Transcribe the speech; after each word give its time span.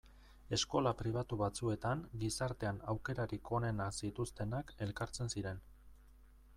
Eskola 0.55 0.93
pribatu 1.01 1.37
batzuetan 1.41 2.01
gizartean 2.23 2.81
aukerarik 2.95 3.53
onenak 3.59 4.01
zituztenak 4.01 4.75
elkartzen 4.87 5.35
ziren. 5.37 5.65